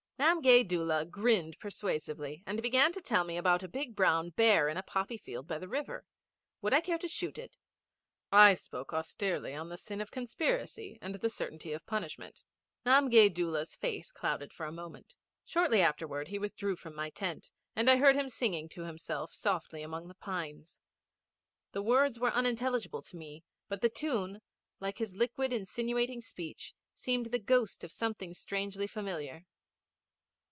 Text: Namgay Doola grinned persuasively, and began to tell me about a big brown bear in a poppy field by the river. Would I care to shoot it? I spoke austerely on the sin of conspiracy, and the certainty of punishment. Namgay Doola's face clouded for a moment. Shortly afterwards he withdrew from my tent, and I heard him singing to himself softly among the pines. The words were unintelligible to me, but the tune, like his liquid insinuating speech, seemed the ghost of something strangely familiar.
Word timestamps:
Namgay 0.19 0.67
Doola 0.67 1.03
grinned 1.03 1.57
persuasively, 1.59 2.43
and 2.45 2.61
began 2.61 2.93
to 2.93 3.01
tell 3.01 3.23
me 3.23 3.37
about 3.37 3.63
a 3.63 3.67
big 3.67 3.95
brown 3.95 4.29
bear 4.29 4.69
in 4.69 4.77
a 4.77 4.83
poppy 4.83 5.17
field 5.17 5.47
by 5.47 5.57
the 5.57 5.67
river. 5.67 6.05
Would 6.61 6.75
I 6.75 6.79
care 6.81 6.99
to 6.99 7.07
shoot 7.07 7.39
it? 7.39 7.57
I 8.31 8.53
spoke 8.53 8.93
austerely 8.93 9.55
on 9.55 9.69
the 9.69 9.77
sin 9.77 9.99
of 9.99 10.11
conspiracy, 10.11 10.99
and 11.01 11.15
the 11.15 11.29
certainty 11.31 11.73
of 11.73 11.87
punishment. 11.87 12.43
Namgay 12.85 13.29
Doola's 13.33 13.75
face 13.75 14.11
clouded 14.11 14.53
for 14.53 14.67
a 14.67 14.71
moment. 14.71 15.15
Shortly 15.43 15.81
afterwards 15.81 16.29
he 16.29 16.37
withdrew 16.37 16.75
from 16.75 16.93
my 16.93 17.09
tent, 17.09 17.49
and 17.75 17.89
I 17.89 17.97
heard 17.97 18.15
him 18.15 18.29
singing 18.29 18.69
to 18.69 18.83
himself 18.83 19.33
softly 19.33 19.81
among 19.81 20.07
the 20.07 20.13
pines. 20.13 20.77
The 21.71 21.81
words 21.81 22.19
were 22.19 22.31
unintelligible 22.31 23.01
to 23.01 23.17
me, 23.17 23.43
but 23.67 23.81
the 23.81 23.89
tune, 23.89 24.41
like 24.79 24.99
his 24.99 25.15
liquid 25.15 25.51
insinuating 25.51 26.21
speech, 26.21 26.75
seemed 26.93 27.31
the 27.31 27.39
ghost 27.39 27.83
of 27.83 27.91
something 27.91 28.35
strangely 28.35 28.85
familiar. 28.85 29.45